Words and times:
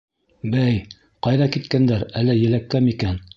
«Бәй, 0.53 0.79
ҡайҙа 1.27 1.49
киткәндәр, 1.57 2.07
әллә 2.23 2.37
еләккә 2.41 2.83
микән?» 2.89 3.23